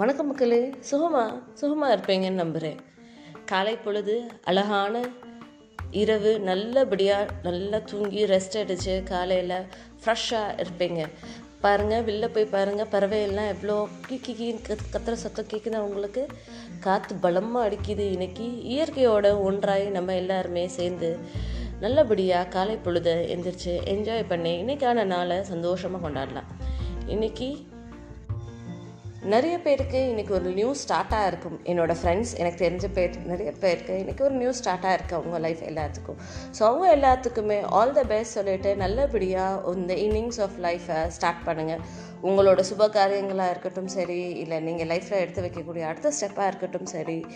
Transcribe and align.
வணக்கம் 0.00 0.26
மக்களே. 0.26 0.74
சுகமா? 0.90 1.42
சுகமாக 1.54 1.96
இருப்பீங்கன்னு 1.96 2.40
நம்புகிறேன் 2.42 2.76
காலை 3.44 3.76
பொழுது 3.76 4.22
அழகான 4.44 5.02
இரவு 5.90 6.40
நல்லபடியாக 6.40 7.32
நல்லா 7.42 7.78
தூங்கி 7.78 8.26
ரெஸ்ட் 8.26 8.58
அடித்து 8.58 9.02
காலையில் 9.02 9.66
ஃப்ரெஷ்ஷாக 10.02 10.54
இருப்பீங்க. 10.62 11.08
பாருங்கள் 11.60 12.04
வெளில 12.04 12.28
போய் 12.28 12.44
பாருங்கள் 12.44 12.90
பறவையெல்லாம் 12.92 13.48
எவ்வளோ 13.48 13.88
கீக்கி 14.08 14.20
கீ 14.20 14.52
கீன்னு 14.52 14.78
கத்துற 14.94 15.12
சத்தம் 15.12 15.50
கேட்குதா 15.52 15.78
உங்களுக்கு. 15.78 16.26
காற்று 16.80 17.16
பலமாக 17.16 17.68
அடிக்குது 17.68 18.06
இன்னைக்கு. 18.12 18.44
இயற்கையோட 18.44 19.40
ஒன்றாய் 19.40 19.84
நம்ம 19.84 20.14
எல்லாருமே 20.14 20.68
சேர்ந்து 20.68 21.18
நல்லபடியாக 21.80 22.48
காலை 22.48 22.78
பொழுதை 22.84 23.16
எந்திரிச்சு 23.34 23.74
என்ஜாய் 23.94 24.28
பண்ணி 24.28 24.62
இன்னைக்கான 24.62 25.04
நாளை 25.04 25.44
சந்தோஷமாக 25.44 26.08
கொண்டாடலாம். 26.08 26.50
இன்றைக்கி 27.06 27.50
நிறைய 29.22 29.60
பேருக்கு 29.60 29.98
இன்றைக்கி 30.10 30.30
ஒரு 30.30 30.50
நியூ 30.50 30.74
ஸ்டார்ட்டாக 30.82 31.26
இருக்கும் 31.26 31.58
என்னோடய 31.64 31.96
ஃப்ரெண்ட்ஸ் 32.02 32.32
எனக்கு 32.38 32.58
தெரிஞ்ச 32.64 32.86
பேர் 32.92 33.16
நிறைய 33.24 33.52
பேருக்கு 33.52 33.94
இன்றைக்கி 34.02 34.20
ஒரு 34.20 34.34
நியூ 34.34 34.50
ஸ்டார்ட்டாக 34.50 34.96
இருக்குது 34.96 35.18
அவங்க 35.18 35.38
லைஃப் 35.38 35.62
எல்லாத்துக்கும். 35.62 36.20
ஸோ 36.58 36.62
அவங்க 36.62 36.86
எல்லாத்துக்குமே 36.96 37.58
ஆல் 37.70 37.92
த 37.92 38.02
பெஸ்ட் 38.02 38.36
சொல்லிட்டு 38.38 38.76
நல்லபடியாக 38.76 39.74
இந்த 39.74 39.94
இன்னிங்ஸ் 39.94 40.40
ஆஃப் 40.40 40.56
லைஃப்பை 40.66 41.08
ஸ்டார்ட் 41.08 41.44
பண்ணுங்கள் 41.46 41.82
உங்களோட 42.22 42.60
சுப 42.70 42.86
காரியங்களாக 42.96 43.50
இருக்கட்டும் 43.50 43.86
சரி 43.86 44.20
இல்லை 44.30 44.60
நீங்கள் 44.60 44.86
லைஃப்பில் 44.86 45.20
எடுத்து 45.20 45.44
வைக்கக்கூடிய 45.46 45.84
அடுத்த 45.90 46.12
ஸ்டெப்பாக 46.20 46.46
இருக்கட்டும் 46.46 46.86
சரி 46.86 47.26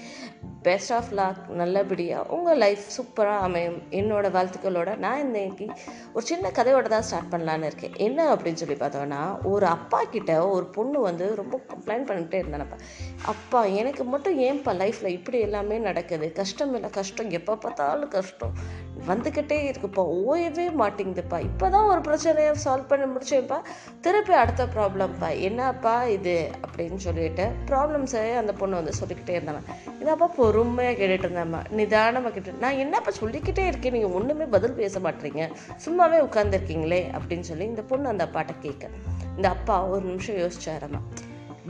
பெஸ்ட் 0.62 0.92
ஆஃப் 0.92 1.12
லாக் 1.12 1.40
நல்லபடியாக 1.60 2.32
உங்கள் 2.34 2.56
லைஃப் 2.56 2.84
சூப்பராக 2.96 3.46
அமையும். 3.46 3.82
என்னோடய 3.90 4.34
வாழ்த்துக்களோட 4.36 4.96
நான் 4.96 5.22
இன்றைக்கி 5.26 5.68
ஒரு 6.12 6.24
சின்ன 6.26 6.50
கதையோட 6.50 6.86
தான் 6.88 7.02
ஸ்டார்ட் 7.02 7.32
பண்ணலான்னு 7.34 7.68
இருக்கேன். 7.70 7.94
என்ன 7.98 8.34
அப்படின்னு 8.34 8.54
சொல்லி 8.54 8.74
பார்த்தோன்னா 8.74 9.42
ஒரு 9.42 9.66
அப்பா 9.66 10.02
கிட்ட 10.16 10.48
ஒரு 10.48 10.66
பொண்ணு 10.66 11.00
வந்து 11.00 11.34
ரொம்ப 11.34 11.58
கம்ப்ளைண்ட் 11.74 12.08
பண்ணிகிட்டே 12.10 12.40
இருந்தேனப்பா 12.42 12.78
அப்பா 13.22 13.64
எனக்கு 13.64 14.04
மட்டும் 14.04 14.40
ஏன்ப்பா 14.40 14.72
லைஃப்பில் 14.80 15.14
இப்படி 15.18 15.38
எல்லாமே 15.38 15.78
நடக்குது? 15.78 16.32
கஷ்டம் 16.32 16.74
இல்லை 16.74 16.90
கஷ்டம். 16.90 17.30
எப்போ 17.30 17.56
பார்த்தாலும் 17.56 18.08
கஷ்டம். 18.08 18.82
வந்துக்கிட்டே 19.08 19.56
இருக்குப்பா. 19.70 20.02
ஓயவே 20.28 20.66
மாட்டேங்குதுப்பா. 20.80 21.40
இப்போ 21.40 21.70
தான் 21.70 21.86
ஒரு 21.86 22.00
பிரச்சனையை 22.00 22.52
சால்வ் 22.64 22.86
பண்ணி 22.88 23.06
முடிச்சேன்ப்பா. 23.06 23.58
திருப்பி 24.00 24.32
அடுத்த 24.32 24.66
ப்ராப்ளம்ப்பா 24.66 25.38
என்னப்பா 25.38 26.04
இது? 26.04 26.50
அப்படின்னு 26.66 26.96
சொல்லிட்டு 26.96 27.46
ப்ராப்ளம்ஸை 27.66 28.36
அந்த 28.36 28.52
பொண்ணு 28.52 28.74
வந்து 28.74 28.92
சொல்லிக்கிட்டே 28.92 29.38
இருந்தாங்க. 29.38 29.62
இதப்பா 30.00 30.28
பொறுமையாக 30.36 30.96
கேட்டுட்டு 31.00 31.28
இருந்தேம்மா 31.28 31.60
நிதானமாக 31.70 32.34
கேட்டு 32.34 32.58
நான் 32.60 32.80
என்னப்பா 32.84 33.10
சொல்லிக்கிட்டே 33.10 33.66
இருக்கேன்? 33.66 33.92
நீங்கள் 33.92 34.10
ஒன்றுமே 34.10 34.44
பதில் 34.44 34.78
பேச 34.82 35.00
மாட்டீங்க. 35.00 35.50
சும்மாவே 35.86 36.20
உட்காந்துருக்கீங்களே 36.28 37.02
அப்படின்னு 37.18 37.48
சொல்லி 37.50 37.64
இந்த 37.64 37.82
பொண்ணு 37.82 38.08
அந்த 38.08 38.28
அப்பாட்ட 38.32 38.54
கேட்க 38.60 38.88
இந்த 39.36 39.48
அப்பா 39.48 39.86
ஒரு 39.86 40.04
நிமிஷம் 40.04 40.36
யோசிச்சாரம்மா 40.36 41.00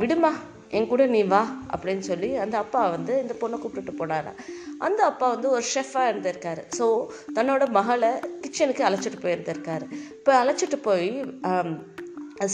விடுமா 0.01 0.33
என் 0.77 0.89
கூட 0.91 1.03
நீ 1.15 1.21
வா 1.33 1.41
அப்படின்னு 1.75 2.05
சொல்லி 2.09 2.29
அந்த 2.45 2.55
அப்பா 2.63 2.81
வந்து 2.95 3.13
இந்த 3.23 3.35
பொண்ணை 3.41 3.57
கூப்பிட்டுட்டு 3.59 3.93
போனாரா. 3.99 4.33
அந்த 4.87 5.01
அப்பா 5.11 5.27
வந்து 5.35 5.49
ஒரு 5.57 5.65
ஷெஃபாக 5.75 6.11
இருந்திருக்காரு. 6.13 6.63
ஸோ 6.79 6.87
தன்னோட 7.37 7.65
மகளை 7.79 8.11
கிச்சனுக்கு 8.45 8.83
அழைச்சிட்டு 8.89 9.21
போயிருந்திருக்காரு. 9.25 9.87
இப்போ 10.19 10.33
அழைச்சிட்டு 10.43 10.79
போய் 10.89 11.11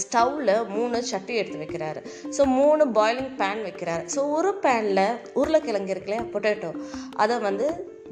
ஸ்டவ்வில் 0.01 0.55
மூணு 0.75 0.97
சட்டி 1.11 1.35
எடுத்து 1.41 1.63
வைக்கிறாரு. 1.63 2.01
ஸோ 2.37 2.45
மூணு 2.59 2.83
பாயிலிங் 2.99 3.33
பேன் 3.41 3.63
வைக்கிறாரு. 3.69 4.05
ஸோ 4.15 4.23
ஒரு 4.39 4.51
பேனில் 4.65 5.07
உருளைக்கிழங்கு 5.41 5.95
இருக்குல்லையா 5.95 6.27
பொட்டேட்டோ 6.35 6.73
அதை 7.25 7.39
வந்து 7.49 7.69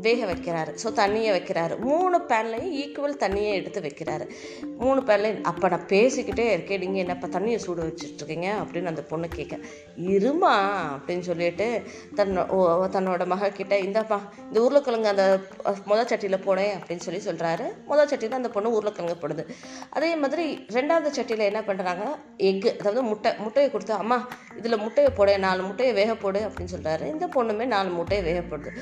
வேக 0.07 0.21
வைக்கிறாரு. 0.31 0.73
ஸோ 0.83 0.89
தண்ணியை 1.01 1.31
வைக்கிறாரு. 1.37 1.75
மூணு 1.89 2.17
பேன்லையும் 2.31 2.75
ஈக்குவல் 2.83 3.17
தண்ணியை 3.23 3.53
எடுத்து 3.61 3.81
வைக்கிறாரு. 3.87 4.27
மூணு 4.83 5.01
பேன்லையும் 5.09 5.41
அப்போ 5.51 5.69
நான் 5.75 5.87
பேசிக்கிட்டே 5.93 6.47
இருக்கேன். 6.55 6.83
நீங்கள் 6.85 7.03
என்னப்பா 7.05 7.29
தண்ணியை 7.37 7.59
சூடு 7.65 7.87
வச்சுட்ருக்கீங்க 7.89 8.49
அப்படின்னு 8.63 8.93
அந்த 8.93 9.05
பொண்ணு 9.11 9.29
கேட்க 9.37 9.57
இருமா 10.17 10.55
அப்படின்னு 10.97 11.25
சொல்லிட்டு 11.31 11.69
தன்னோ 12.20 12.45
தன்னோட 12.97 13.27
மகக்கிட்ட 13.35 13.77
இந்தாப்பா 13.87 14.19
இந்த 14.48 14.58
உருளைக்கிழங்கு 14.67 15.13
அந்த 15.14 15.27
முதல் 15.91 16.11
சட்டியில் 16.13 16.45
போனேன் 16.47 16.75
அப்படின்னு 16.79 17.07
சொல்லி 17.07 17.23
சொல்கிறாரு 17.29 17.67
முதல் 17.91 18.11
சட்டியில் 18.13 18.41
அந்த 18.41 18.53
பொண்ணு 18.57 18.75
உருளைக்கிழங்கு 18.79 19.19
போடுது. 19.25 19.45
அதே 19.97 20.13
மாதிரி 20.25 20.47
ரெண்டாவது 20.79 21.11
சட்டியில் 21.19 21.48
என்ன 21.51 21.63
பண்ணுறாங்க 21.69 22.05
எக்கு 22.51 22.70
அதாவது 22.81 23.03
முட்டை 23.11 23.33
முட்டையை 23.45 23.69
கொடுத்து 23.70 23.95
அம்மா 24.03 24.19
இதில் 24.61 24.83
முட்டையை 24.85 25.11
போட 25.19 25.37
நாலு 25.48 25.61
முட்டையை 25.69 25.92
வேக 26.01 26.13
போடு 26.25 26.41
அப்படின்னு 26.47 26.75
சொல்கிறாரு 26.77 27.05
இந்த 27.14 27.27
பொண்ணுமே 27.37 27.67
நாலு 27.75 27.91
முட்டையை 27.98 28.23
வேக 28.31 28.41
போடுது. 28.51 28.73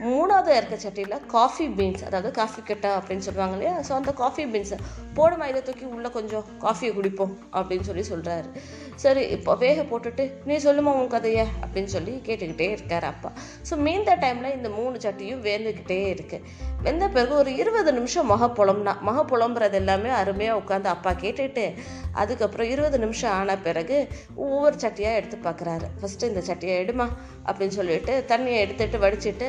மூணாவது 0.00 0.56
இருக்க 0.56 0.76
சட்டியில் 0.76 1.26
காஃபி 1.26 1.68
பீன்ஸ் 1.68 2.04
அதாவது 2.04 2.30
காஃபி 2.30 2.60
கட்டா 2.62 2.90
அப்படின்னு 2.98 3.18
சொல்லுவாங்க 3.18 3.52
இல்லையா? 3.52 3.74
ஸோ 3.88 3.92
அந்த 3.92 4.12
காஃபி 4.12 4.44
பீன்ஸை 4.44 4.78
போடுமா 5.14 5.48
இதை 5.48 5.62
தூக்கி 5.62 5.84
உள்ளே 5.84 6.08
கொஞ்சம் 6.08 6.44
காஃபியை 6.60 6.92
குடிப்போம் 6.94 7.34
அப்படின்னு 7.52 7.80
சொல்லி 7.80 8.02
சொல்கிறாரு 8.02 8.48
சரி 8.96 9.22
இப்போ 9.28 9.54
வேக 9.54 9.82
போட்டுட்டு 9.82 10.30
நீ 10.44 10.56
சொல்லுமா 10.56 10.92
உன் 10.92 11.06
கதையை 11.06 11.46
அப்படின்னு 11.62 11.84
சொல்லி 11.84 12.22
கேட்டுக்கிட்டே 12.26 12.70
இருக்கார் 12.70 13.04
அப்பா. 13.04 13.32
ஸோ 13.70 13.76
மீந்த 13.76 14.16
டைமில் 14.16 14.56
இந்த 14.56 14.68
மூணு 14.68 14.96
சட்டியும் 14.98 15.40
வேந்துக்கிட்டே 15.40 16.00
இருக்குது 16.14 16.46
வெந்த 16.84 17.06
பிறகு 17.08 17.34
ஒரு 17.34 17.50
இருபது 17.56 17.90
நிமிஷம் 17.92 18.30
மக 18.32 18.44
புலம்னா 18.58 18.92
மக 19.00 19.24
புலம்புறது 19.30 19.76
எல்லாமே 19.80 20.10
அருமையாக 20.18 20.60
உட்காந்து 20.60 20.88
அப்பா 20.92 21.10
கேட்டுட்டு 21.22 21.64
அதுக்கப்புறம் 22.12 22.70
இருபது 22.70 22.98
நிமிஷம் 22.98 23.34
ஆன 23.38 23.56
பிறகு 23.56 23.96
ஒவ்வொரு 24.34 24.76
சட்டியாக 24.84 25.18
எடுத்து 25.18 25.38
பார்க்குறாரு 25.48 25.88
ஃபஸ்ட்டு 26.00 26.30
இந்த 26.30 26.42
சட்டியை 26.48 26.76
எடுமா 26.84 27.06
அப்படின்னு 27.46 27.78
சொல்லிட்டு 27.80 28.14
தண்ணியை 28.28 28.60
எடுத்துட்டு 28.64 28.98
வடிச்சிட்டு 28.98 29.48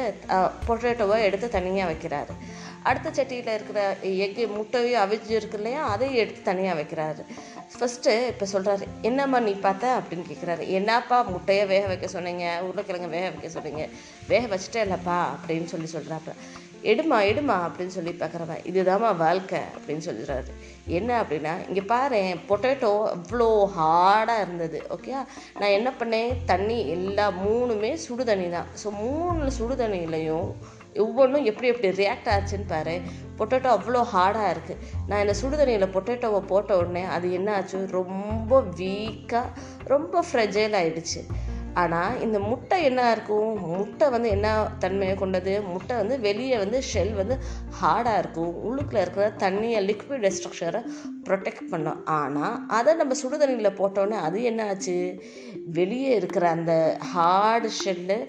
பொட்டேட்டோவை 0.67 1.19
எடுத்து 1.27 1.49
தனியாக 1.49 1.91
வைக்கிறாரு. 1.91 2.35
அடுத்த 2.89 3.09
சட்டியில் 3.17 3.53
இருக்கிற 3.55 3.81
எக்கு 4.25 4.43
முட்டையும் 4.57 5.01
அவிஞ்சு 5.03 5.33
இருக்கு 5.39 5.57
இல்லையா 5.57 5.81
அதையும் 5.93 6.19
எடுத்து 6.23 6.41
தனியாக 6.41 6.77
வைக்கிறாரு. 6.79 7.23
ஃபஸ்ட்டு 7.75 8.13
இப்போ 8.31 8.45
சொல்கிறாரு 8.53 8.85
என்னம்மா 9.01 9.39
நீ 9.39 9.53
பார்த்த? 9.65 9.99
அப்படின்னு 9.99 10.25
கேட்குறாரு 10.29 10.63
என்னப்பா 10.67 11.17
முட்டையை 11.21 11.65
வேக 11.65 11.85
வைக்க 11.87 12.07
சொன்னீங்க 12.07 12.45
உருளைக்கிழங்கு 12.65 13.15
வேக 13.17 13.29
வைக்க 13.29 13.49
சொன்னீங்க 13.49 13.85
வேக 14.27 14.43
வச்சுட்டே 14.55 14.81
இல்லைப்பா 14.87 15.19
அப்படின்னு 15.35 15.71
சொல்லி 15.73 15.89
சொல்கிறாப்ப 15.93 16.33
எடுமா 16.91 17.17
எடுமா 17.31 17.55
அப்படின்னு 17.65 17.95
சொல்லி 17.95 18.11
பார்க்குறவன் 18.11 18.61
இதுதாம்மா 18.69 19.09
வாழ்க்கை 19.15 19.59
அப்படின்னு 19.75 20.05
சொல்லிடுறாரு 20.05 20.51
என்ன 20.97 21.09
அப்படின்னா 21.23 21.53
இங்கே 21.67 21.81
பாரு 21.81 22.21
பொட்டேட்டோ 22.49 22.91
அவ்வளோ 23.15 23.49
ஹார்டாக 23.77 24.43
இருந்தது 24.45 24.79
ஓகே 24.89 25.11
நான் 25.59 25.75
என்ன 25.77 25.89
பண்ணேன்? 25.99 26.31
தண்ணி 26.45 26.87
எல்லா 26.89 27.31
மூணுமே 27.45 27.93
சுடு 28.05 28.25
தண்ணி 28.25 28.49
தான். 28.49 28.69
ஸோ 28.83 28.89
மூணு 29.01 29.51
சுடு 29.51 29.75
தண்ணியிலையும் 29.75 30.49
ஒவ்வொன்றும் 30.95 31.43
எப்படி 31.43 31.67
எப்படி 31.67 31.89
ரியாக்ட் 32.03 32.31
ஆச்சுன்னு 32.35 32.67
பாரு. 32.67 33.01
பொட்டேட்டோ 33.37 33.69
அவ்வளோ 33.77 34.01
ஹார்டாக 34.13 34.53
இருக்குது 34.53 34.81
நான் 35.07 35.19
இந்த 35.19 35.35
சுடுதண்ணியில் 35.41 35.93
பொட்டேட்டோவை 35.93 36.39
போட்ட 36.47 36.77
உடனே 36.77 37.03
அது 37.03 37.31
என்ன 37.31 37.55
ஆச்சு? 37.55 37.87
ரொம்ப 37.91 38.61
வீக்காக 38.61 39.47
ரொம்ப 39.83 40.23
ஃப்ரெஜைல் 40.31 40.77
ஆகிடுச்சு 40.81 41.21
ஆனால் 41.73 42.21
இந்த 42.21 42.39
முட்டை 42.39 42.83
என்ன 42.83 43.11
இருக்கும்? 43.11 43.59
முட்டை 43.59 44.09
வந்து 44.09 44.29
என்ன 44.29 44.67
தன்மையை 44.79 45.15
கொண்டது? 45.15 45.61
முட்டை 45.61 45.97
வந்து 45.97 46.19
வெளியே 46.19 46.57
வந்து 46.57 46.81
ஷெல் 46.93 47.13
வந்து 47.13 47.37
ஹார்டாக 47.81 48.17
இருக்கும். 48.17 48.53
உள்ளுக்குள்ளே 48.65 49.01
இருக்கிற 49.01 49.31
தண்ணியை 49.37 49.79
லிக்விட் 49.89 50.27
ஸ்ட்ரக்சரை 50.37 50.81
ப்ரொடெக்ட் 51.29 51.69
பண்ணும். 51.69 52.05
ஆனால் 52.05 52.67
அதை 52.67 52.93
நம்ம 52.93 53.15
சுடுதண்ணியில் 53.23 53.77
போட்டோன்னே 53.77 54.11
அது 54.11 54.43
என்ன 54.43 54.65
ஆச்சு? 54.65 55.23
வெளியே 55.65 56.15
இருக்கிற 56.15 56.49
அந்த 56.49 56.97
ஹார்டு 57.15 57.69
ஷெல்லு 57.85 58.27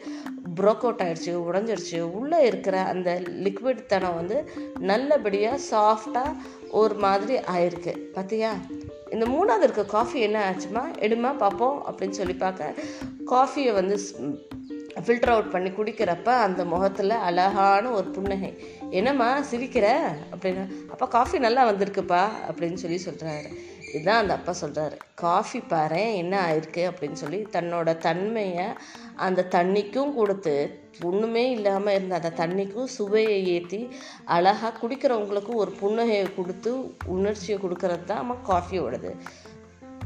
ப்ரோக் 0.56 0.82
அவுட் 0.82 1.00
ஆகிடுச்சு 1.00 1.42
உடஞ்சிருச்சு. 1.48 2.00
உள்ளே 2.00 2.46
இருக்கிற 2.46 2.80
அந்த 2.80 3.20
லிக்விட் 3.44 3.86
தனம் 3.86 4.14
வந்து 4.14 4.50
நல்லபடியாக 4.78 5.60
சாஃப்டாக 5.70 6.36
ஒரு 6.70 6.94
மாதிரி 6.94 7.38
ஆயிருக்கு. 7.38 7.94
பார்த்தியா 8.14 8.50
இந்த 9.10 9.24
மூணாவது 9.26 9.62
இருக்க 9.62 9.84
காஃபி 9.84 10.20
என்ன 10.20 10.38
ஆச்சுமா? 10.50 10.82
எடுமா 10.98 11.36
பார்ப்போம் 11.36 11.84
அப்படின்னு 11.86 12.10
சொல்லி 12.10 12.34
பார்க்க 12.34 12.74
காஃபியை 13.26 13.72
வந்து 13.72 13.98
ஃபில்டர் 15.06 15.30
அவுட் 15.30 15.50
பண்ணி 15.50 15.68
குடிக்கிறப்ப 15.68 16.24
அந்த 16.24 16.64
முகத்தில் 16.64 17.10
அழகான 17.10 17.90
ஒரு 17.90 18.06
புன்னகை. 18.06 18.50
என்னம்மா 18.90 19.38
சிரிக்கிற? 19.50 20.00
அப்படின்னு 20.32 20.90
அப்பா 20.90 21.06
காஃபி 21.06 21.38
நல்லா 21.38 21.70
வந்திருக்குப்பா 21.70 22.28
அப்படின்னு 22.50 22.74
சொல்லி 22.74 23.00
சொல்கிறாரு 23.04 23.49
இதுதான் 23.94 24.20
அந்த 24.20 24.34
அப்பா 24.34 24.54
சொல்கிறாரு 24.60 24.96
காஃபி 25.14 25.60
பாரு 25.60 26.14
என்ன 26.14 26.34
ஆயிருக்கு? 26.46 26.82
அப்படின்னு 26.82 27.12
சொல்லி 27.12 27.46
தன்னோட 27.52 27.96
தன்மையை 27.96 28.66
அந்த 29.17 29.47
தண்ணிக்கும் 29.50 30.14
கொடுத்து 30.14 30.55
ஒன்றுமே 31.03 31.50
இல்லாமல் 31.50 31.94
இருந்த 31.94 32.14
அந்த 32.14 32.32
தண்ணிக்கும் 32.37 32.93
சுவையை 32.97 33.38
ஏற்றி 33.47 33.81
அழகாக 34.25 34.79
குடிக்கிறவங்களுக்கும் 34.79 35.55
ஒரு 35.55 35.73
புன்னகையை 35.81 36.35
கொடுத்து 36.35 36.73
உணர்ச்சியை 37.05 37.61
கொடுக்கறது 37.61 38.05
தான் 38.05 38.19
நம்ம 38.19 38.37
காஃபியோடது 38.47 39.12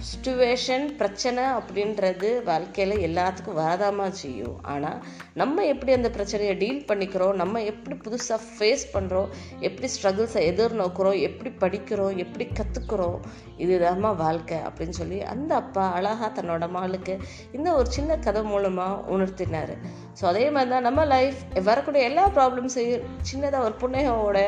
சுச்சுவேஷன் 0.04 0.84
பிரச்சனை 0.98 1.42
அப்படின்றது 1.58 2.28
வாழ்க்கையில் 2.48 2.94
எல்லாத்துக்கும் 3.06 3.58
வரதாமா 3.60 4.06
செய்யும். 4.20 4.56
ஆனால் 4.72 4.98
நம்ம 5.40 5.64
எப்படி 5.72 5.92
அந்த 5.96 6.08
பிரச்சனையை 6.16 6.54
டீல் 6.62 6.82
பண்ணிக்கிறோம்? 6.90 7.38
நம்ம 7.42 7.62
எப்படி 7.70 7.96
புதுசாக 8.04 8.40
ஃபேஸ் 8.52 8.84
பண்ணுறோம் 8.94 9.30
எப்படி 9.68 9.88
ஸ்ட்ரகிள்ஸை 9.94 10.42
எதிர்நோக்கிறோம்? 10.50 11.18
எப்படி 11.28 11.52
படிக்கிறோம்? 11.62 12.14
எப்படி 12.24 12.46
கற்றுக்குறோம் 12.58 13.18
இதுதாம்மா 13.64 14.10
வாழ்க்கை 14.24 14.58
அப்படின்னு 14.68 14.98
சொல்லி 15.00 15.20
அந்த 15.34 15.54
அப்பா 15.62 15.84
அழகாக 15.98 16.30
தன்னோட 16.38 16.68
மகளுக்கு 16.76 17.16
இந்த 17.58 17.68
ஒரு 17.78 17.90
சின்ன 17.98 18.18
கதை 18.28 18.42
மூலமாக 18.52 19.02
உணர்த்தினார். 19.16 19.74
ஸோ 20.20 20.24
அதே 20.32 20.46
மாதிரி 20.56 20.72
தான் 20.74 20.88
நம்ம 20.88 21.04
லைஃப் 21.14 21.40
வரக்கூடிய 21.70 22.02
எல்லா 22.10 22.26
ப்ராப்ளம்ஸையும் 22.38 23.06
சின்னதாக 23.30 23.66
ஒரு 23.68 23.76
புன்னகையோட 23.84 24.38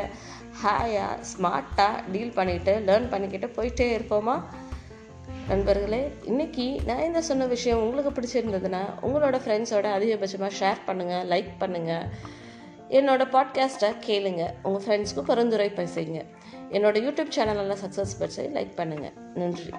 ஹாயாக 0.62 1.19
ஸ்மார்ட்டாக 1.33 2.00
டீல் 2.12 2.37
பண்ணிக்கிட்டு 2.39 2.73
லேர்ன் 2.89 3.12
பண்ணிக்கிட்டு 3.12 3.49
போயிட்டே 3.56 3.87
இருப்போமா? 3.99 4.37
நண்பர்களே 5.49 6.13
இன்னைக்கு 6.25 6.81
நான் 6.87 6.99
என்ன 6.99 7.23
சொன்ன 7.23 7.47
விஷயம் 7.47 7.83
உங்களுக்கு 7.83 8.21
பிடிச்சிருந்ததுன்னா 8.21 8.79
உங்களோட 9.03 9.41
ஃப்ரெண்ட்ஸோட 9.47 9.89
அதிகபட்சமாக 9.99 10.51
ஷேர் 10.61 10.77
பண்ணுங்கள் 10.87 11.27
லைக் 11.33 11.51
பண்ணுங்கள் 11.61 12.03
என்னோட 12.89 13.25
பாட்காஸ்ட்டை 13.33 13.95
கேளுங்க. 14.07 14.49
உங்கள் 14.63 14.83
ஃப்ரெண்ட்ஸ்க்கு 14.85 15.23
பரிந்துரை 15.23 15.71
பேசுங்க. 15.71 16.25
என்னோட 16.71 16.97
யூடியூப் 16.97 17.31
சேனலெல்லாம் 17.37 17.77
சக்ஸஸ் 17.87 18.19
பெற்று 18.19 18.51
லைக் 18.55 18.71
பண்ணுங்கள் 18.77 19.13
நன்றி. 19.35 19.71